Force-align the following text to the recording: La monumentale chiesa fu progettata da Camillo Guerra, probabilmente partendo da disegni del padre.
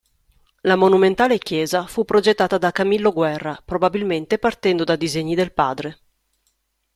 La 0.61 0.75
monumentale 0.75 1.37
chiesa 1.37 1.85
fu 1.85 2.05
progettata 2.05 2.57
da 2.57 2.71
Camillo 2.71 3.11
Guerra, 3.13 3.61
probabilmente 3.63 4.39
partendo 4.39 4.83
da 4.83 4.95
disegni 4.95 5.35
del 5.35 5.53
padre. 5.53 5.99